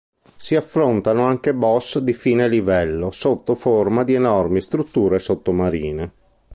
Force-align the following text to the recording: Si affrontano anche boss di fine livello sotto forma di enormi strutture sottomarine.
Si 0.35 0.55
affrontano 0.55 1.27
anche 1.27 1.53
boss 1.53 1.99
di 1.99 2.13
fine 2.15 2.47
livello 2.47 3.11
sotto 3.11 3.53
forma 3.53 4.03
di 4.03 4.15
enormi 4.15 4.59
strutture 4.59 5.19
sottomarine. 5.19 6.13